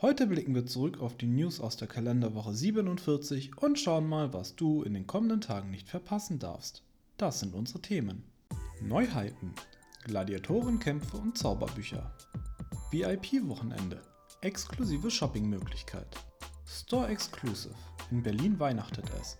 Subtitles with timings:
[0.00, 4.54] Heute blicken wir zurück auf die News aus der Kalenderwoche 47 und schauen mal, was
[4.54, 6.84] du in den kommenden Tagen nicht verpassen darfst.
[7.16, 8.22] Das sind unsere Themen.
[8.80, 9.56] Neuheiten,
[10.04, 12.14] Gladiatorenkämpfe und Zauberbücher.
[12.92, 14.00] VIP-Wochenende,
[14.40, 16.06] exklusive Shoppingmöglichkeit.
[16.64, 17.74] Store Exclusive,
[18.12, 19.36] in Berlin weihnachtet es.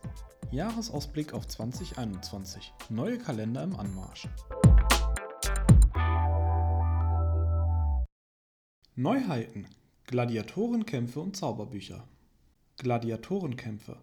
[0.51, 4.27] Jahresausblick auf 2021, neue Kalender im Anmarsch.
[8.97, 9.69] Neuheiten,
[10.11, 12.03] Gladiatorenkämpfe und Zauberbücher.
[12.79, 13.99] Gladiatorenkämpfe.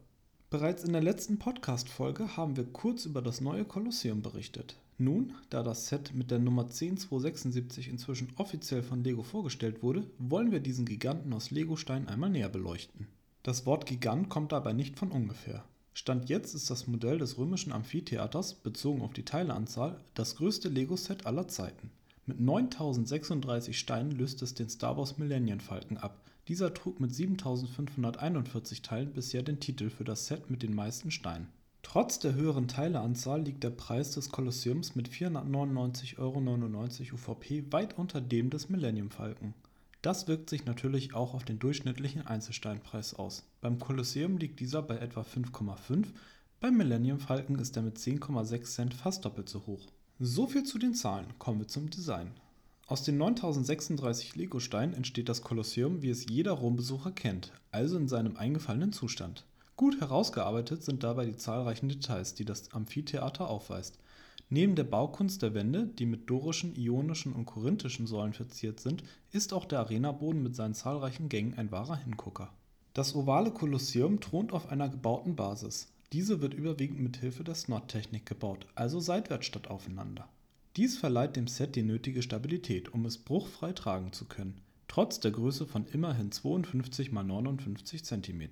[0.52, 4.78] Bereits in der letzten Podcast-Folge haben wir kurz über das neue Kolosseum berichtet.
[5.00, 10.52] Nun, da das Set mit der Nummer 10276 inzwischen offiziell von Lego vorgestellt wurde, wollen
[10.52, 13.08] wir diesen Giganten aus Legostein einmal näher beleuchten.
[13.42, 15.66] Das Wort Gigant kommt dabei nicht von ungefähr.
[15.96, 21.26] Stand jetzt ist das Modell des römischen Amphitheaters, bezogen auf die Teileanzahl, das größte Lego-Set
[21.26, 21.90] aller Zeiten.
[22.28, 26.24] Mit 9036 Steinen löst es den Star Wars Millennium Falcon ab.
[26.48, 31.50] Dieser trug mit 7541 Teilen bisher den Titel für das Set mit den meisten Steinen.
[31.84, 36.40] Trotz der höheren Teileanzahl liegt der Preis des Kolosseums mit 499,99 Euro
[37.14, 39.54] UVP weit unter dem des Millennium Falcon.
[40.02, 43.44] Das wirkt sich natürlich auch auf den durchschnittlichen Einzelsteinpreis aus.
[43.62, 46.08] Beim Kolosseum liegt dieser bei etwa 5,5,
[46.60, 49.86] beim Millennium Falcon ist er mit 10,6 Cent fast doppelt so hoch.
[50.20, 52.32] So viel zu den Zahlen, kommen wir zum Design.
[52.88, 58.38] Aus den 9036 Lego-Steinen entsteht das Kolosseum, wie es jeder Rombesucher kennt, also in seinem
[58.38, 59.46] eingefallenen Zustand.
[59.76, 64.00] Gut herausgearbeitet sind dabei die zahlreichen Details, die das Amphitheater aufweist.
[64.50, 69.52] Neben der Baukunst der Wände, die mit dorischen, ionischen und korinthischen Säulen verziert sind, ist
[69.52, 72.54] auch der Arenaboden mit seinen zahlreichen Gängen ein wahrer Hingucker.
[72.94, 75.90] Das ovale Kolosseum thront auf einer gebauten Basis.
[76.14, 80.30] Diese wird überwiegend mit Hilfe der Snot-Technik gebaut, also seitwärts statt aufeinander.
[80.76, 85.32] Dies verleiht dem Set die nötige Stabilität, um es bruchfrei tragen zu können, trotz der
[85.32, 88.50] Größe von immerhin 52 x 59 cm.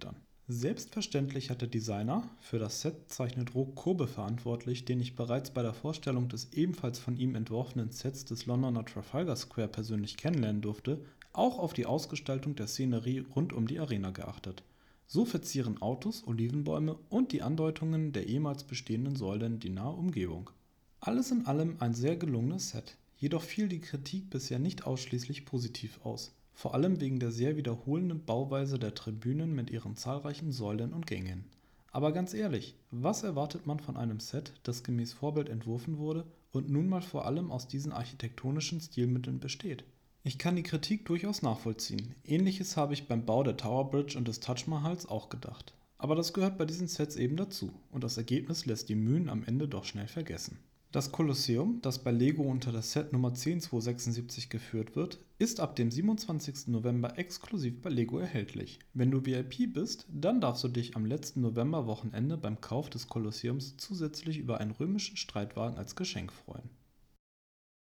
[0.47, 5.61] Selbstverständlich hat der Designer, für das Set zeichnet Roh Kurbe verantwortlich, den ich bereits bei
[5.61, 11.05] der Vorstellung des ebenfalls von ihm entworfenen Sets des Londoner Trafalgar Square persönlich kennenlernen durfte,
[11.31, 14.63] auch auf die Ausgestaltung der Szenerie rund um die Arena geachtet
[15.13, 20.49] so verzieren Autos, Olivenbäume und die Andeutungen der ehemals bestehenden Säulen die nahe Umgebung.
[21.01, 25.99] Alles in allem ein sehr gelungenes Set, jedoch fiel die Kritik bisher nicht ausschließlich positiv
[26.03, 31.05] aus, vor allem wegen der sehr wiederholenden Bauweise der Tribünen mit ihren zahlreichen Säulen und
[31.05, 31.45] Gängen.
[31.91, 36.71] Aber ganz ehrlich, was erwartet man von einem Set, das gemäß Vorbild entworfen wurde und
[36.71, 39.83] nun mal vor allem aus diesen architektonischen Stilmitteln besteht?
[40.25, 42.15] Ich kann die Kritik durchaus nachvollziehen.
[42.23, 45.73] Ähnliches habe ich beim Bau der Tower Bridge und des Taj Mahals auch gedacht.
[45.97, 49.43] Aber das gehört bei diesen Sets eben dazu und das Ergebnis lässt die Mühen am
[49.43, 50.59] Ende doch schnell vergessen.
[50.93, 55.91] Das Kolosseum, das bei Lego unter das Set Nummer 10276 geführt wird, ist ab dem
[55.91, 56.67] 27.
[56.67, 58.79] November exklusiv bei Lego erhältlich.
[58.93, 63.75] Wenn du VIP bist, dann darfst du dich am letzten Novemberwochenende beim Kauf des Kolosseums
[63.75, 66.69] zusätzlich über einen römischen Streitwagen als Geschenk freuen.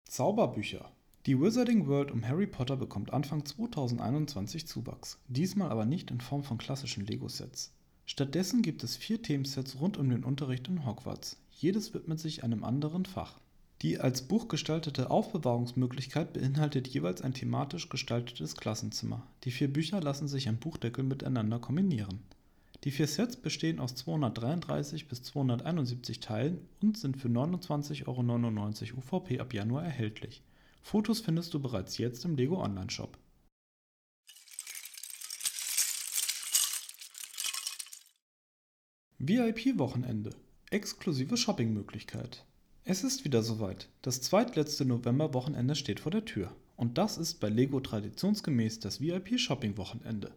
[0.08, 0.90] Zauberbücher
[1.26, 6.42] die Wizarding World um Harry Potter bekommt Anfang 2021 Zuwachs, diesmal aber nicht in Form
[6.42, 7.72] von klassischen Lego-Sets.
[8.04, 11.38] Stattdessen gibt es vier Themensets rund um den Unterricht in Hogwarts.
[11.50, 13.40] Jedes widmet sich einem anderen Fach.
[13.80, 19.26] Die als Buch gestaltete Aufbewahrungsmöglichkeit beinhaltet jeweils ein thematisch gestaltetes Klassenzimmer.
[19.44, 22.20] Die vier Bücher lassen sich am Buchdeckel miteinander kombinieren.
[22.84, 29.40] Die vier Sets bestehen aus 233 bis 271 Teilen und sind für 29,99 Euro UVP
[29.40, 30.42] ab Januar erhältlich.
[30.84, 33.16] Fotos findest du bereits jetzt im Lego Online Shop.
[39.18, 40.30] VIP-Wochenende.
[40.70, 42.44] Exklusive Shoppingmöglichkeit.
[42.84, 43.88] Es ist wieder soweit.
[44.02, 46.54] Das zweitletzte November-Wochenende steht vor der Tür.
[46.76, 50.32] Und das ist bei Lego traditionsgemäß das VIP-Shopping-Wochenende.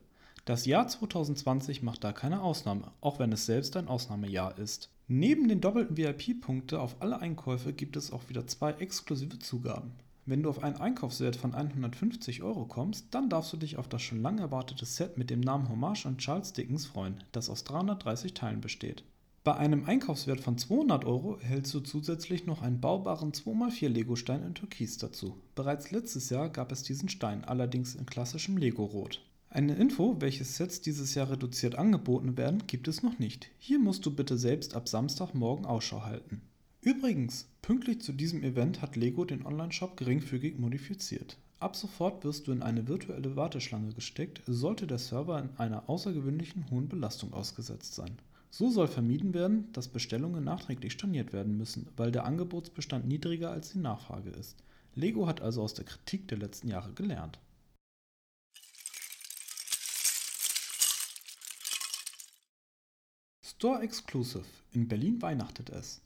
[0.45, 4.89] Das Jahr 2020 macht da keine Ausnahme, auch wenn es selbst ein Ausnahmejahr ist.
[5.09, 9.91] Neben den doppelten VIP-Punkte auf alle Einkäufe gibt es auch wieder zwei exklusive Zugaben.
[10.29, 14.01] Wenn du auf einen Einkaufswert von 150 Euro kommst, dann darfst du dich auf das
[14.01, 18.33] schon lange erwartete Set mit dem Namen Hommage an Charles Dickens freuen, das aus 330
[18.33, 19.05] Teilen besteht.
[19.45, 24.53] Bei einem Einkaufswert von 200 Euro erhältst du zusätzlich noch einen baubaren 2x4 Lego-Stein in
[24.53, 25.37] Türkis dazu.
[25.55, 29.21] Bereits letztes Jahr gab es diesen Stein, allerdings in klassischem Lego-Rot.
[29.49, 33.49] Eine Info, welche Sets dieses Jahr reduziert angeboten werden, gibt es noch nicht.
[33.59, 36.41] Hier musst du bitte selbst ab Samstagmorgen Ausschau halten.
[36.87, 41.35] Übrigens, pünktlich zu diesem Event hat Lego den Online-Shop geringfügig modifiziert.
[41.59, 46.71] Ab sofort wirst du in eine virtuelle Warteschlange gesteckt, sollte der Server in einer außergewöhnlichen
[46.71, 48.17] hohen Belastung ausgesetzt sein.
[48.51, 53.73] So soll vermieden werden, dass Bestellungen nachträglich storniert werden müssen, weil der Angebotsbestand niedriger als
[53.73, 54.55] die Nachfrage ist.
[54.95, 57.37] Lego hat also aus der Kritik der letzten Jahre gelernt.
[63.45, 64.45] Store Exclusive.
[64.71, 65.99] In Berlin weihnachtet es.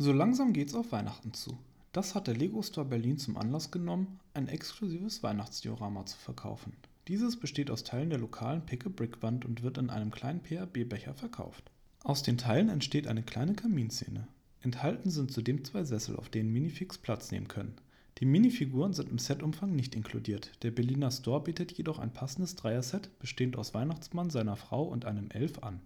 [0.00, 1.58] So langsam geht's auf Weihnachten zu.
[1.90, 6.72] Das hat der Lego Store Berlin zum Anlass genommen, ein exklusives Weihnachtsdiorama zu verkaufen.
[7.08, 11.72] Dieses besteht aus Teilen der lokalen Pick-a-Brick-Wand und wird in einem kleinen PAB-Becher verkauft.
[12.04, 14.28] Aus den Teilen entsteht eine kleine Kaminszene.
[14.60, 17.74] Enthalten sind zudem zwei Sessel, auf denen Minifix Platz nehmen können.
[18.18, 20.52] Die Minifiguren sind im Setumfang nicht inkludiert.
[20.62, 25.28] Der Berliner Store bietet jedoch ein passendes Dreier-Set, bestehend aus Weihnachtsmann, seiner Frau und einem
[25.32, 25.80] Elf an.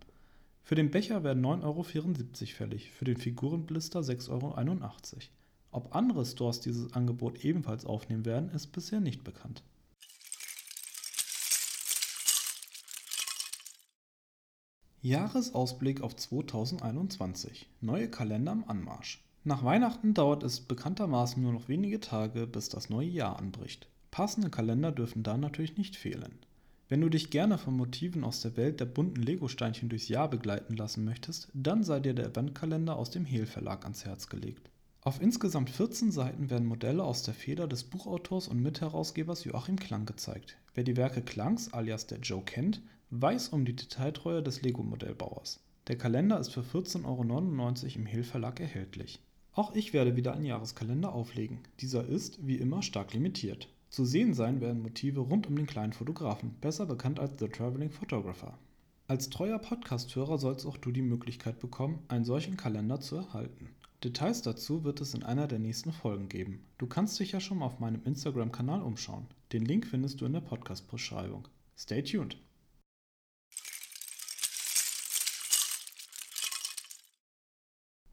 [0.64, 4.54] Für den Becher werden 9,74 Euro fällig, für den Figurenblister 6,81 Euro.
[5.72, 9.62] Ob andere Stores dieses Angebot ebenfalls aufnehmen werden, ist bisher nicht bekannt.
[15.00, 17.68] Jahresausblick auf 2021.
[17.80, 19.20] Neue Kalender am Anmarsch.
[19.42, 23.88] Nach Weihnachten dauert es bekanntermaßen nur noch wenige Tage, bis das neue Jahr anbricht.
[24.12, 26.38] Passende Kalender dürfen da natürlich nicht fehlen.
[26.92, 30.76] Wenn du dich gerne von Motiven aus der Welt der bunten Lego-Steinchen durchs Jahr begleiten
[30.76, 34.68] lassen möchtest, dann sei dir der Eventkalender aus dem Hehl Verlag ans Herz gelegt.
[35.00, 40.04] Auf insgesamt 14 Seiten werden Modelle aus der Feder des Buchautors und Mitherausgebers Joachim Klang
[40.04, 40.58] gezeigt.
[40.74, 45.60] Wer die Werke Klangs alias der Joe kennt, weiß um die Detailtreue des Lego-Modellbauers.
[45.88, 49.18] Der Kalender ist für 14,99 Euro im Hehl Verlag erhältlich.
[49.54, 51.60] Auch ich werde wieder einen Jahreskalender auflegen.
[51.80, 53.70] Dieser ist, wie immer, stark limitiert.
[53.92, 57.90] Zu sehen sein werden Motive rund um den kleinen Fotografen, besser bekannt als The Traveling
[57.90, 58.56] Photographer.
[59.06, 63.68] Als treuer Podcast-Hörer sollst auch du die Möglichkeit bekommen, einen solchen Kalender zu erhalten.
[64.02, 66.64] Details dazu wird es in einer der nächsten Folgen geben.
[66.78, 69.26] Du kannst dich ja schon mal auf meinem Instagram-Kanal umschauen.
[69.52, 71.46] Den Link findest du in der Podcast-Beschreibung.
[71.76, 72.38] Stay tuned!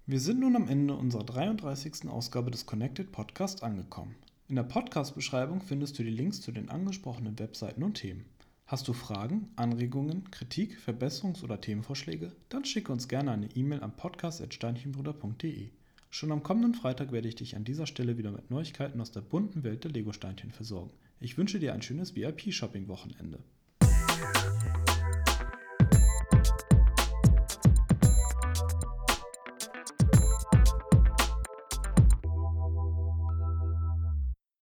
[0.05, 2.09] Wir sind nun am Ende unserer 33.
[2.09, 4.17] Ausgabe des Connected Podcast angekommen.
[4.50, 8.25] In der Podcast-Beschreibung findest du die Links zu den angesprochenen Webseiten und Themen.
[8.66, 12.31] Hast du Fragen, Anregungen, Kritik, Verbesserungs- oder Themenvorschläge?
[12.50, 15.69] Dann schicke uns gerne eine E-Mail an podcast.steinchenbruder.de.
[16.10, 19.22] Schon am kommenden Freitag werde ich dich an dieser Stelle wieder mit Neuigkeiten aus der
[19.22, 20.94] bunten Welt der Lego-Steinchen versorgen.
[21.19, 23.38] Ich wünsche dir ein schönes VIP-Shopping-Wochenende.